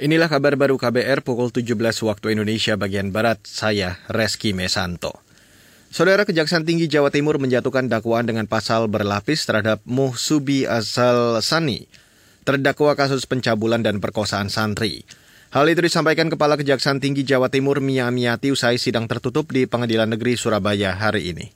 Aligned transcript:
Inilah 0.00 0.32
kabar 0.32 0.56
baru 0.56 0.80
KBR 0.80 1.20
pukul 1.20 1.52
17 1.52 1.76
waktu 2.08 2.32
Indonesia 2.32 2.72
bagian 2.72 3.12
Barat. 3.12 3.36
Saya 3.44 4.00
Reski 4.08 4.56
Mesanto. 4.56 5.12
Saudara 5.92 6.24
Kejaksaan 6.24 6.64
Tinggi 6.64 6.88
Jawa 6.88 7.12
Timur 7.12 7.36
menjatuhkan 7.36 7.84
dakwaan 7.84 8.24
dengan 8.24 8.48
pasal 8.48 8.88
berlapis 8.88 9.44
terhadap 9.44 9.84
Muhsubi 9.84 10.64
Azal 10.64 11.44
Sani, 11.44 11.84
terdakwa 12.48 12.96
kasus 12.96 13.28
pencabulan 13.28 13.84
dan 13.84 14.00
perkosaan 14.00 14.48
santri. 14.48 15.04
Hal 15.52 15.68
itu 15.68 15.84
disampaikan 15.84 16.32
Kepala 16.32 16.56
Kejaksaan 16.56 16.96
Tinggi 16.96 17.20
Jawa 17.20 17.52
Timur 17.52 17.84
Mia 17.84 18.08
Miati 18.08 18.48
usai 18.48 18.80
sidang 18.80 19.04
tertutup 19.04 19.52
di 19.52 19.68
Pengadilan 19.68 20.08
Negeri 20.08 20.32
Surabaya 20.32 20.96
hari 20.96 21.28
ini. 21.28 21.52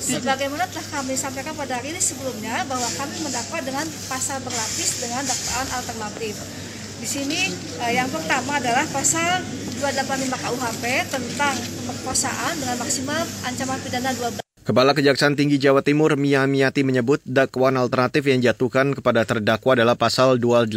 sebagaimana 0.00 0.64
telah 0.64 0.86
kami 0.96 1.12
sampaikan 1.12 1.52
pada 1.52 1.76
hari 1.76 1.92
ini 1.92 2.00
sebelumnya 2.00 2.64
bahwa 2.64 2.88
kami 2.96 3.20
mendakwa 3.20 3.58
dengan 3.60 3.84
pasal 4.08 4.40
berlapis 4.40 5.04
dengan 5.04 5.28
dakwaan 5.28 5.68
alternatif. 5.76 6.67
Di 6.98 7.06
sini 7.06 7.38
eh, 7.86 7.94
yang 7.94 8.10
pertama 8.10 8.58
adalah 8.58 8.82
pasal 8.90 9.46
285 9.78 10.34
KUHP 10.34 10.84
tentang 11.06 11.54
pemerkosaan 11.86 12.58
dengan 12.58 12.74
maksimal 12.82 13.22
ancaman 13.46 13.78
pidana 13.86 14.10
12 14.10 14.42
Kepala 14.66 14.92
Kejaksaan 14.98 15.38
Tinggi 15.38 15.62
Jawa 15.62 15.86
Timur 15.86 16.18
Mia 16.18 16.44
Miati 16.50 16.82
menyebut 16.82 17.22
dakwaan 17.22 17.78
alternatif 17.78 18.26
yang 18.26 18.42
jatuhkan 18.42 18.98
kepada 18.98 19.22
terdakwa 19.24 19.78
adalah 19.78 19.94
pasal 19.94 20.42
285 20.42 20.74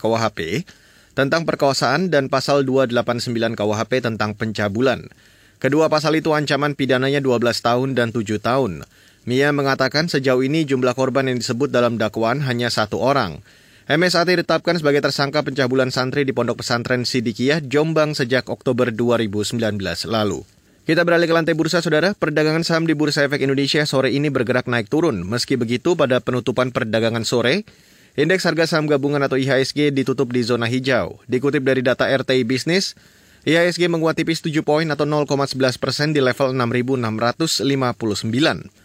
KUHP 0.00 0.64
tentang 1.12 1.44
perkosaan 1.44 2.08
dan 2.08 2.32
pasal 2.32 2.64
289 2.64 3.54
KUHP 3.54 3.92
tentang 4.00 4.32
pencabulan. 4.34 5.12
Kedua 5.60 5.92
pasal 5.92 6.16
itu 6.18 6.32
ancaman 6.32 6.72
pidananya 6.72 7.20
12 7.20 7.36
tahun 7.60 7.88
dan 7.92 8.10
7 8.16 8.40
tahun. 8.40 8.88
Mia 9.28 9.52
mengatakan 9.52 10.08
sejauh 10.08 10.40
ini 10.40 10.64
jumlah 10.64 10.96
korban 10.96 11.28
yang 11.28 11.36
disebut 11.36 11.68
dalam 11.68 12.00
dakwaan 12.00 12.40
hanya 12.48 12.72
satu 12.72 12.96
orang. 12.96 13.44
MSAT 13.90 14.38
ditetapkan 14.38 14.78
sebagai 14.78 15.02
tersangka 15.02 15.42
pencabulan 15.42 15.90
santri 15.90 16.22
di 16.22 16.30
Pondok 16.30 16.62
Pesantren 16.62 17.02
Sidikiyah, 17.02 17.58
Jombang 17.58 18.14
sejak 18.14 18.46
Oktober 18.46 18.94
2019 18.94 19.58
lalu. 20.06 20.46
Kita 20.86 21.02
beralih 21.02 21.26
ke 21.26 21.34
lantai 21.34 21.58
bursa, 21.58 21.82
saudara. 21.82 22.14
Perdagangan 22.14 22.62
saham 22.62 22.86
di 22.86 22.94
Bursa 22.94 23.26
Efek 23.26 23.42
Indonesia 23.42 23.82
sore 23.90 24.14
ini 24.14 24.30
bergerak 24.30 24.70
naik 24.70 24.86
turun. 24.86 25.26
Meski 25.26 25.58
begitu, 25.58 25.98
pada 25.98 26.22
penutupan 26.22 26.70
perdagangan 26.70 27.26
sore, 27.26 27.66
indeks 28.14 28.46
harga 28.46 28.70
saham 28.70 28.86
gabungan 28.86 29.26
atau 29.26 29.34
IHSG 29.34 29.90
ditutup 29.90 30.30
di 30.30 30.46
zona 30.46 30.70
hijau. 30.70 31.18
Dikutip 31.26 31.66
dari 31.66 31.82
data 31.82 32.06
RTI 32.06 32.46
Bisnis, 32.46 32.94
IHSG 33.40 33.88
menguat 33.88 34.20
tipis 34.20 34.44
7 34.44 34.60
poin 34.60 34.84
atau 34.84 35.08
0,11 35.08 35.80
persen 35.80 36.12
di 36.12 36.20
level 36.20 36.52
6.659. 36.52 37.64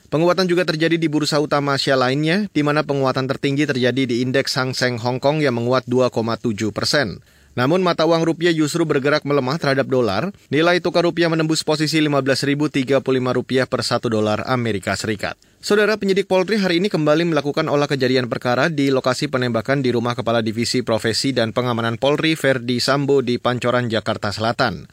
Penguatan 0.08 0.48
juga 0.48 0.64
terjadi 0.64 0.96
di 0.96 1.12
bursa 1.12 1.44
utama 1.44 1.76
Asia 1.76 2.00
lainnya, 2.00 2.48
di 2.56 2.64
mana 2.64 2.88
penguatan 2.88 3.28
tertinggi 3.28 3.68
terjadi 3.68 4.08
di 4.08 4.24
indeks 4.24 4.56
Hang 4.56 4.72
Seng 4.72 4.96
Hong 4.96 5.20
Kong 5.20 5.44
yang 5.44 5.60
menguat 5.60 5.84
2,7 5.92 6.72
persen. 6.72 7.20
Namun 7.56 7.80
mata 7.80 8.04
uang 8.04 8.28
rupiah 8.28 8.52
justru 8.52 8.84
bergerak 8.84 9.24
melemah 9.24 9.56
terhadap 9.56 9.88
dolar. 9.88 10.36
Nilai 10.52 10.84
tukar 10.84 11.08
rupiah 11.08 11.32
menembus 11.32 11.64
posisi 11.64 12.04
15.035 12.04 13.00
rupiah 13.32 13.64
per 13.64 13.80
satu 13.80 14.12
dolar 14.12 14.44
Amerika 14.44 14.92
Serikat. 15.00 15.40
Saudara 15.64 15.96
penyidik 15.96 16.28
Polri 16.28 16.60
hari 16.60 16.84
ini 16.84 16.92
kembali 16.92 17.32
melakukan 17.32 17.66
olah 17.72 17.90
kejadian 17.90 18.30
perkara 18.30 18.68
di 18.68 18.92
lokasi 18.92 19.32
penembakan 19.32 19.82
di 19.82 19.90
rumah 19.96 20.14
Kepala 20.14 20.44
Divisi 20.44 20.84
Profesi 20.84 21.32
dan 21.32 21.56
Pengamanan 21.56 21.96
Polri 21.96 22.36
Verdi 22.36 22.78
Sambo 22.84 23.24
di 23.24 23.40
Pancoran, 23.42 23.90
Jakarta 23.90 24.30
Selatan. 24.30 24.86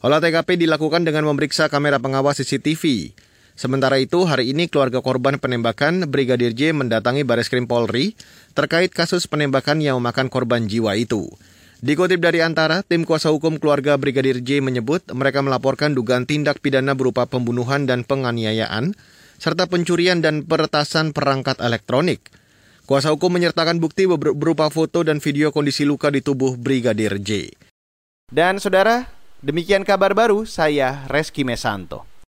Olah 0.00 0.18
TKP 0.24 0.56
dilakukan 0.56 1.04
dengan 1.04 1.28
memeriksa 1.28 1.68
kamera 1.68 2.00
pengawas 2.00 2.40
CCTV. 2.40 3.12
Sementara 3.60 4.00
itu, 4.00 4.24
hari 4.24 4.56
ini 4.56 4.72
keluarga 4.72 5.04
korban 5.04 5.36
penembakan 5.36 6.08
Brigadir 6.08 6.56
J 6.56 6.72
mendatangi 6.72 7.28
Baris 7.28 7.52
Krim 7.52 7.68
Polri 7.68 8.16
terkait 8.56 8.88
kasus 8.88 9.28
penembakan 9.28 9.84
yang 9.84 10.00
memakan 10.00 10.32
korban 10.32 10.64
jiwa 10.64 10.96
itu. 10.96 11.28
Dikutip 11.80 12.20
dari 12.20 12.44
Antara, 12.44 12.84
tim 12.84 13.08
kuasa 13.08 13.32
hukum 13.32 13.56
keluarga 13.56 13.96
Brigadir 13.96 14.44
J 14.44 14.60
menyebut 14.60 15.00
mereka 15.16 15.40
melaporkan 15.40 15.96
dugaan 15.96 16.28
tindak 16.28 16.60
pidana 16.60 16.92
berupa 16.92 17.24
pembunuhan 17.24 17.88
dan 17.88 18.04
penganiayaan, 18.04 18.92
serta 19.40 19.64
pencurian 19.64 20.20
dan 20.20 20.44
peretasan 20.44 21.16
perangkat 21.16 21.56
elektronik. 21.56 22.20
Kuasa 22.84 23.08
hukum 23.16 23.32
menyertakan 23.32 23.80
bukti 23.80 24.04
berupa 24.12 24.68
foto 24.68 25.00
dan 25.08 25.24
video 25.24 25.56
kondisi 25.56 25.88
luka 25.88 26.12
di 26.12 26.20
tubuh 26.20 26.60
Brigadir 26.60 27.16
J. 27.16 27.48
Dan 28.28 28.60
saudara, 28.60 29.08
demikian 29.40 29.80
kabar 29.80 30.12
baru 30.12 30.44
saya 30.44 31.08
Reski 31.08 31.48
Mesanto. 31.48 32.09